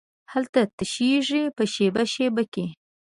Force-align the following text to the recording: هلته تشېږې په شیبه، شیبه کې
هلته 0.31 0.61
تشېږې 0.77 1.43
په 1.55 1.63
شیبه، 1.73 2.03
شیبه 2.13 2.43
کې 2.53 2.65